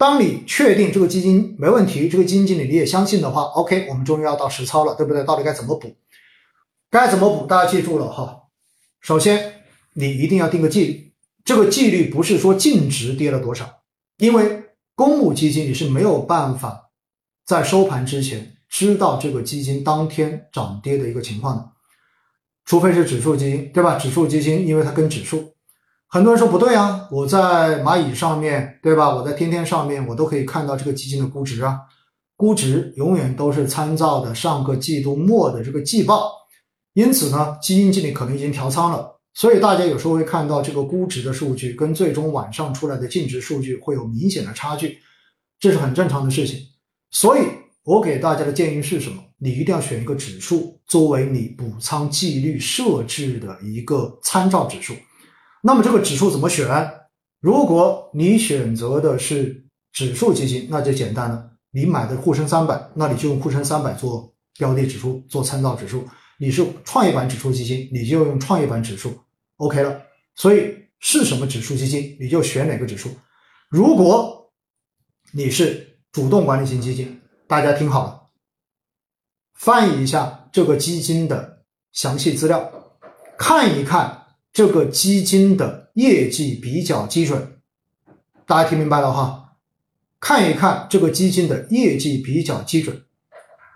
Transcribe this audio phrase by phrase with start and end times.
[0.00, 5.22] 当你确定这个基金没问题，这个基金经理你也相信的话，OK，我们终于要到实操了，对不对？
[5.24, 5.94] 到底该怎么补？
[6.90, 7.44] 该怎么补？
[7.46, 8.44] 大家记住了哈。
[9.02, 11.12] 首先，你一定要定个纪律，
[11.44, 13.82] 这个纪律不是说净值跌了多少，
[14.16, 14.62] 因为
[14.94, 16.90] 公募基金你是没有办法
[17.44, 21.70] 在收盘之前知道这个基金当天涨跌的一个情况的，
[22.64, 23.98] 除非是指数基金，对吧？
[23.98, 25.52] 指数基金因为它跟指数。
[26.12, 29.14] 很多人说不对啊，我在蚂蚁上面对吧？
[29.14, 31.78] 我在天天上面，我都可以看到这个基金的估值啊。
[32.34, 36.32] 估值永远都是参照的上个季度末的这个季报，
[36.94, 44.98] 因此呢，基金经理可能已经调仓了，所以大家有时候会看到这个估值的数据跟最终晚上出来的净值数据会有明显的差距，
[45.60, 46.58] 这是很正常的事情。
[47.12, 47.42] 所以
[47.84, 49.22] 我给大家的建议是什么？
[49.38, 54.92] 你一定要选一个指数作为你补仓纪律设置的一个参照指数。
[55.62, 56.66] 那么这个指数怎么选？
[57.40, 61.50] 如果你选择的是指数基金，那就简单了。
[61.70, 66.06] 你买的沪深三百，那你就用沪深三百做标的指数，做参照指数。
[66.38, 69.18] 你是创业板指数基金，你就用创业板指数
[69.56, 70.02] ，OK 了。
[70.34, 73.10] 所以是什么指数基金，你就选哪个指数。
[73.68, 74.52] 如果
[75.32, 78.22] 你是主动管理型基金，大家听好了，
[79.54, 82.70] 翻译一下这个基金的详细资料，
[83.38, 84.19] 看一看。
[84.52, 87.60] 这个基金的业绩比较基准，
[88.46, 89.52] 大家听明白了哈？
[90.18, 93.04] 看一看这个基金的业绩比较基准，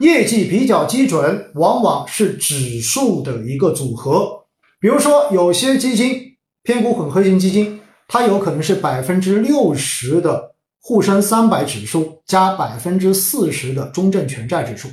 [0.00, 4.46] 业绩比较基准往往是指数的一个组合。
[4.80, 14.88] 比如说，有些基金偏股混合型基金，它有可能是百分之六十的沪深三百指数加百分之四十的中证全债指数，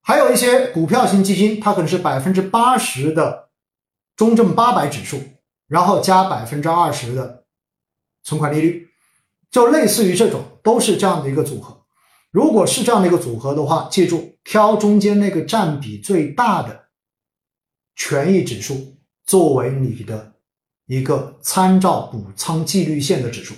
[0.00, 3.49] 还有一些股票型基金，它可能是百分之八十的。
[4.20, 5.18] 中证八百指数，
[5.66, 7.46] 然后加百分之二十的
[8.22, 8.86] 存款利率，
[9.50, 11.86] 就类似于这种，都是这样的一个组合。
[12.30, 16.88] 如果是这样的一个组合的话，记住挑中间那个占比最大的
[17.96, 20.34] 权益指数作为你的
[20.84, 23.54] 一个参照补仓纪律线的指数。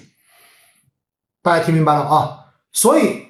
[1.43, 2.39] 大家听明白了啊？
[2.71, 3.23] 所以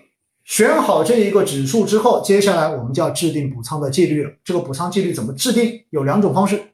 [0.44, 4.30] 选好这一个指数之后，接下来我们就要制定补仓的纪律了。
[4.44, 5.86] 这个补仓纪律怎么制定？
[5.88, 6.68] 有两种方式。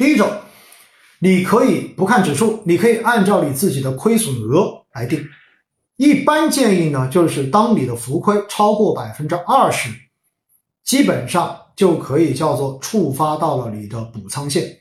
[0.00, 0.26] 第一种，
[1.18, 5.28] 你可以不看指数，你可以按照你自己的亏损额来定。
[5.96, 9.90] 一般建议呢，就是当你的浮亏超过百分之二十，
[10.82, 14.78] 基本上就可以叫做触发到了你的补仓线。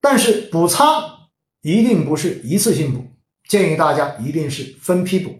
[0.00, 1.02] 但是补仓
[1.62, 3.04] 一定不是一次性补，
[3.48, 5.36] 建议大家一定是分批补。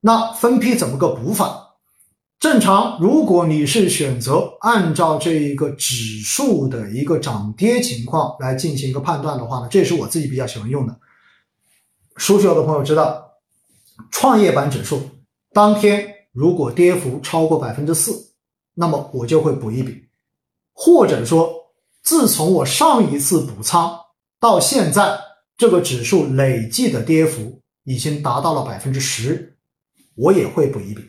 [0.00, 1.67] 那分批怎么个补法？
[2.40, 10.96] 正常，如果你是选择按照这一个指数的一个涨跌情况来进行一个判断的话呢，这也是我自己比较喜欢用的。
[12.16, 13.28] 熟悉我的朋友知道，
[14.12, 15.00] 创业板指数
[15.52, 18.30] 当天如果跌幅超过百分之四，
[18.74, 19.92] 那么我就会补一笔；
[20.72, 21.52] 或者说，
[22.04, 23.98] 自从我上一次补仓
[24.38, 25.18] 到现在，
[25.56, 29.56] 这个指数累计的跌幅已经达到了百分之十，
[30.14, 31.02] 我也会补一笔。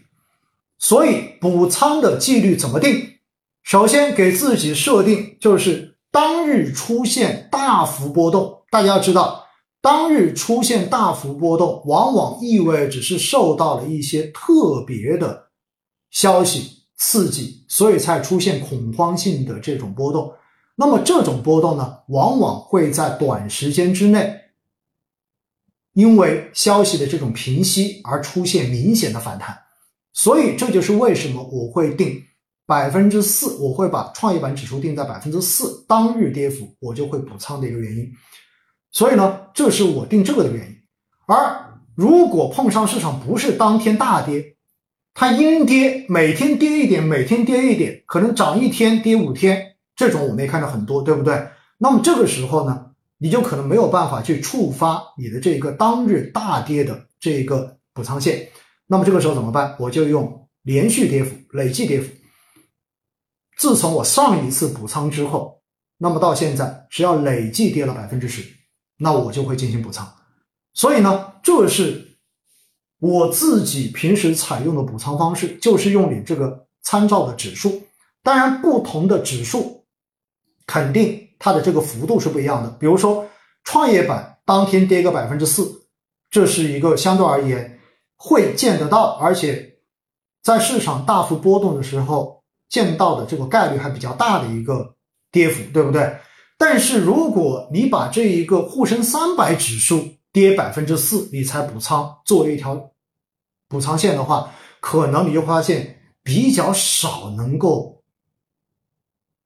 [0.79, 3.17] 所以补仓的纪律怎么定？
[3.62, 8.63] 首先给自己设定就是当日出现大幅波动。
[8.72, 9.45] 大家要知道，
[9.81, 15.50] 当日出现大幅波动，往往意味着是受到了一些特别的
[16.09, 20.34] 消息刺激，所以才出现恐慌性的这种波动。
[20.75, 24.34] 那么这种波动呢，往往会在短时间之内，
[25.94, 29.57] 因为消息的这种平息而出现明显的反弹。
[30.22, 32.22] 所以这就是为什么我会定
[32.66, 38.06] 百分之四，我会把创业板指数定在百分之四，当日跌幅我就会补仓的一个原因。
[38.91, 40.75] 所以呢，这是我定这个的原因。
[41.25, 44.58] 而如果碰上市场不是当天大跌，
[45.13, 51.47] 它阴跌，每天跌一点，每天跌一点，可能涨一天跌五天，这种我们也看到很多，对不对？
[51.78, 52.88] 那么这个时候呢，
[53.19, 58.50] 你就可能没有办法去触发你的这个当日大跌的这个补仓线。
[58.91, 59.76] 那么这个时候怎么办？
[59.78, 62.12] 我就用连续跌幅、累计跌幅。
[63.56, 65.62] 自从我上一次补仓之后，
[66.00, 68.44] 那么到现在只要累计跌了百分之十，
[68.97, 70.12] 那我就会进行补仓。
[70.74, 72.18] 所以呢，这是
[73.00, 77.84] 我自己平时采用的补仓方式，就是用你这个参照的指数。
[78.24, 79.85] 当然，不同的指数
[80.66, 82.70] 肯定它的这个幅度是不一样的。
[82.80, 83.30] 比如说，
[83.66, 85.88] 创业板当天跌个百分之四，
[86.32, 87.78] 这是一个相对而言。
[88.22, 89.78] 会见得到，而且
[90.44, 94.96] 在市场大幅波动的时候见到的这个概率还比较大的一个
[95.32, 96.18] 跌幅，对不对？
[96.58, 102.92] 但是如果你把这一个沪深三百指数跌百分之四你才补仓，作为一条
[103.70, 104.52] 补仓线的话，
[104.82, 108.04] 可能你就发现比较少能够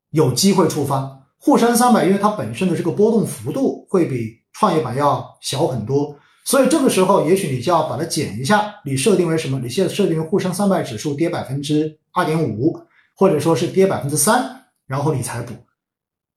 [0.10, 1.28] 有机会触发。
[1.38, 8.76] 沪深三百，因为它本身的这个波动幅度会比创业板要小很多，所以这个时候也许你就要把它减一下。
[8.86, 9.60] 你设定为什么？
[9.60, 12.78] 你现在设定为沪深三百指数跌百分之二点五，
[13.16, 15.54] 或者说是跌百分之三，然后你才补。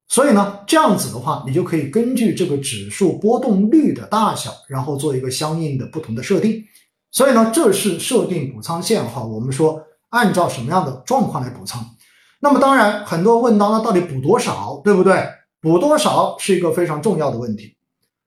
[0.09, 6.63] 所以呢，这样子的话，你就可以根据这个指数波动率的大小，然后做一个相应的不同的设定。
[7.11, 9.25] 所以呢，这是设定补仓线哈。
[9.25, 11.85] 我们说按照什么样的状况来补仓？
[12.39, 15.27] 那么当然，很多问到那到底补多少，对不对？
[15.61, 17.76] 补多少是一个非常重要的问题。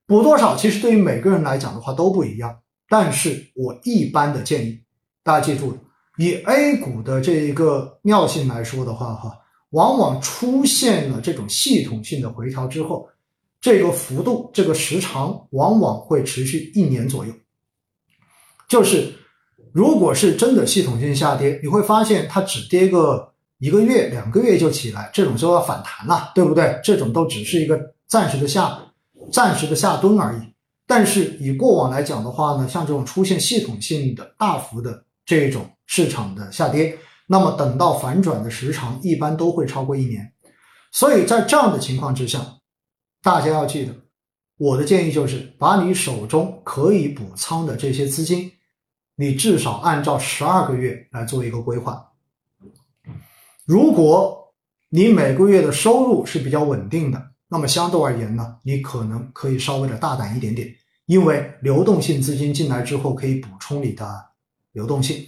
[0.10, 2.60] 补多少其实对于每个人来讲的话都不一样。
[2.90, 4.82] 但是我一般的建议，
[5.24, 5.78] 大家记住，
[6.18, 9.38] 以 A 股的这一个尿性来说的话，哈，
[9.70, 13.08] 往往出现了这种系统性的回调之后，
[13.62, 17.32] 这个幅度、这个时长往往会持续一年左右。
[18.68, 19.14] 就是
[19.72, 23.28] 如果是真的系统性下跌，你会发现它只跌个。
[23.62, 26.80] 一个月、两个月就起来，这种就要反弹了，对不对？
[26.82, 27.78] 这种都只是一个
[28.08, 28.80] 暂时的下、
[29.31, 30.42] 暂时的下蹲而已。
[30.88, 40.33] 但是以过往来讲的话呢，像这种出现系统性的大幅的这种市场的下跌，那么等到反转的时长一般都会超过一年。
[40.92, 42.39] 所以在这样的情况之下，
[43.21, 43.94] 大家要记得，
[44.57, 48.51] 我的建议就是把你手中可以补仓的这些资金，
[49.15, 52.04] 你至少按照十二个月来做一个规划。
[53.65, 54.56] 如果
[54.89, 60.68] 你每个月的收入是比较稳定的，那么相对而言呢，你可能可以稍微的大胆一点点，
[61.07, 64.06] 因为流动性资金进来之后可以补充你的
[64.72, 65.28] 流动性，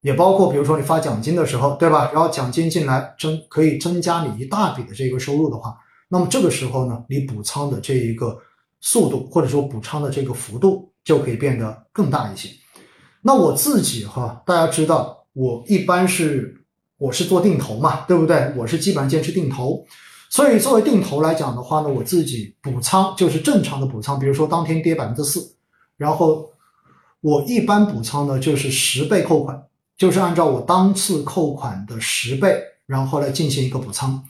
[0.00, 2.10] 也包括比如说你发奖金的时候，对吧？
[2.14, 5.76] 然后奖金进来增可以增加你一大笔的这个收入的话，
[6.08, 8.38] 那么这个时候呢，你补仓的这一个
[8.80, 12.48] 速度或者说补仓的这个幅度就可以变得更大一些。
[13.20, 16.56] 那我自己哈，大家知道我一般是。
[17.00, 18.52] 我是做定投嘛，对不对？
[18.54, 19.82] 我是基本上坚持定投，
[20.30, 24.18] 所以作为定投来讲的话呢，我自己补仓就是正常的补仓。
[24.18, 25.56] 比如说当天跌百分之四，
[25.96, 26.48] 然后
[27.20, 29.60] 我一般补仓呢就是十倍扣款，
[29.98, 34.24] 就是按照我当次扣款的十倍，然后来进行一个补仓。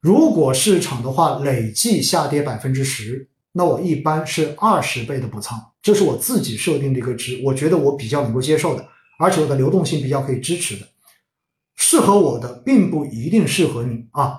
[0.00, 8.84] 如果市场的话累计下跌百分之十，那我一般是二十倍的补仓，这是我自己设定的一个值，我觉得我比较能够接受的，
[9.18, 10.86] 而且我的流动性比较可以支持的。
[11.76, 14.38] 适合我的并不一定适合你啊，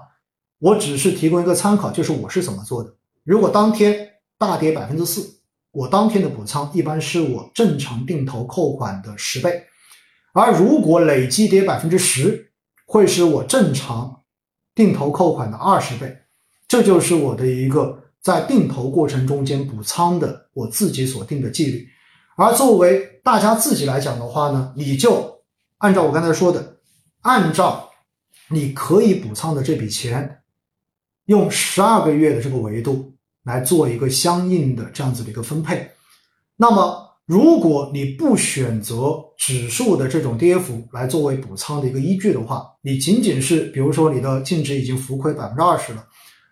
[0.59, 2.94] 我只是提供一个参考，就是我是怎么做的。
[3.24, 5.39] 如果当天大跌百分之四，
[5.71, 9.63] 我当天的补仓一般是我正常定投扣款的十倍，
[10.33, 12.51] 而如果累计跌百分之十，
[12.86, 14.24] 会是我正常
[14.74, 16.18] 定投扣款的二十倍。
[16.68, 21.88] 这就是我的一个在定投过程中间补仓的我自己所定的纪律。
[22.36, 25.42] 而作为大家自己来讲的话呢，你就
[25.77, 26.75] 按照我刚才说的。
[27.21, 27.89] 按照
[28.50, 30.44] 你可以补仓的这笔钱，
[31.27, 33.13] 用十二个月的这个维度
[33.44, 35.89] 来做一个相应的这样子的一个分配。
[36.57, 46.03] 那么，如果你不选择指数的这种跌幅来作为补仓的一个依据的话，你仅仅是比如说你的净值已经浮亏百分之二十了，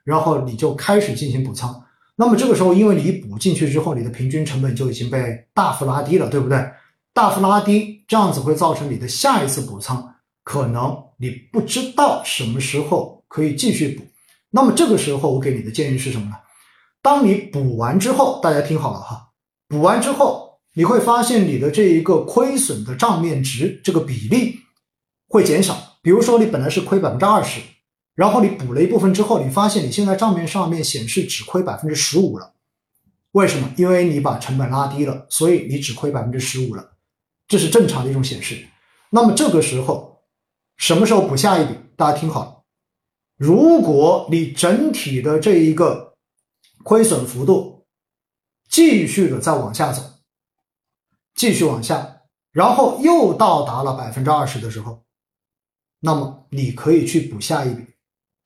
[0.04, 1.74] 然后你就开始进行补仓，
[2.16, 6.70] 那么这个时候因为你补进去之后，你的平均成本就已经被大幅拉低了，对不对？
[7.14, 10.16] 大幅拉低，这样子会造成你的下一次补仓。
[10.44, 14.04] 可能你不知道什么时候可以继续补，
[14.56, 16.36] 那么这个时候我给你的建议是什么呢？
[17.02, 19.32] 当你补完之后，大家听好了哈，
[19.68, 24.62] 补完之后你会发现你的这一个亏损的账面值这个比例
[25.28, 25.98] 会减少。
[26.02, 27.60] 比如说你本来是亏百分之二十，
[28.16, 32.54] 然后你补了一部分之后，你发现你现在账面上面显示只亏百分之十五了。
[33.34, 33.70] 为什么？
[33.76, 36.94] 因为你把成本拉低了，所以你只亏百分之十五了，
[37.46, 38.66] 这是正常的一种显示。
[39.10, 40.14] 那么这个时候。
[40.78, 41.74] 什么时候补下一笔？
[41.96, 42.65] 大家听好，
[43.38, 46.14] 如果你整体的这一个
[46.84, 47.86] 亏损幅度
[48.70, 50.02] 继续的再往下走，
[51.36, 55.04] 继续往下，然后又到达了百分之二十的时候，
[56.00, 57.84] 那么你可以去补下一笔，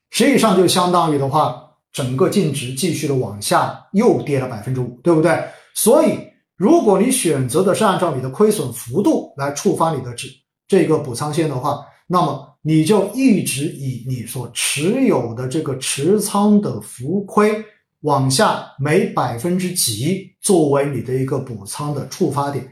[0.09, 5.47] 实际上就相当于的话，整个净值继续的往下又跌了百分之五，对不对？
[5.75, 6.19] 所以，
[6.55, 10.27] 如果你选择的是按照你的亏损幅度来触发你的这
[10.67, 17.63] 这个补仓线的话，那么你就一直以你所持有的这个持仓的浮亏
[18.01, 22.67] 往下每百分之几作为你的一个补仓的触发点，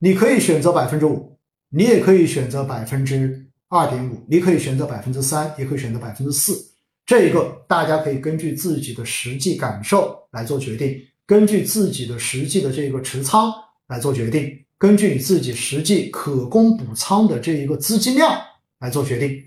[0.00, 6.52] 你可以选择百分之五，你也可以选择百分之二点五，你可以选择百分之三，也可以选择百分之四，
[7.06, 11.00] 这个大家可以根据自己的实际感受来做决定。
[11.26, 13.52] 根据自己的实际的这个持仓
[13.86, 18.36] 来做决定，根据你自己实际可供补仓的这一个资金量
[18.80, 19.40] 来做决定。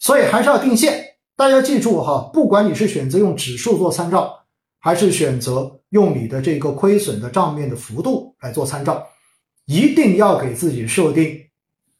[0.00, 1.04] 所以还是要定线。
[1.36, 4.44] 大家记住哈，不管你是选择用指数做参照，
[4.80, 9.06] 还是选择用你的这个亏损的账面的幅度来做参照，
[9.66, 11.38] 一定要给自己设定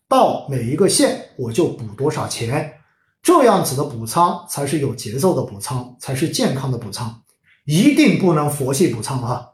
[0.08, 2.74] 到每一个线我就补多少钱。
[3.22, 7.22] 这样子的补仓才是有节奏的补仓，才是健康的补仓，
[7.64, 9.48] 一定不能佛系补仓啊！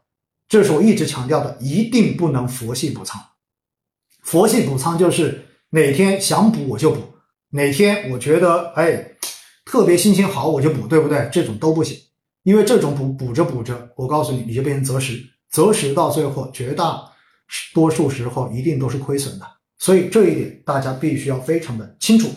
[0.47, 3.19] 这是我一直强调的，一定不能佛系补仓。
[4.21, 7.01] 佛系补仓就是哪天想补我就补，
[7.55, 9.11] 哪天我觉得哎
[9.63, 11.29] 特别心情好我就补，对不对？
[11.31, 11.97] 这种都不行，
[12.43, 17.01] 因为这种补补着补着，我告诉你，你就变成择时，择时到最后绝大
[17.73, 19.45] 多数时候一定都是亏损的。
[19.77, 22.29] 所以这一点大家必须要非常的清楚。